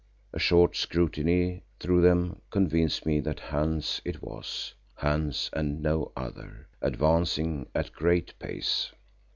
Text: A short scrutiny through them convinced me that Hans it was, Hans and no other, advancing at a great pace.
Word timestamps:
A 0.33 0.39
short 0.39 0.75
scrutiny 0.75 1.61
through 1.79 2.01
them 2.01 2.41
convinced 2.49 3.05
me 3.05 3.19
that 3.19 3.39
Hans 3.39 4.01
it 4.03 4.19
was, 4.19 4.73
Hans 4.95 5.51
and 5.53 5.79
no 5.83 6.11
other, 6.17 6.67
advancing 6.81 7.67
at 7.75 7.89
a 7.89 7.91
great 7.91 8.33
pace. 8.39 8.91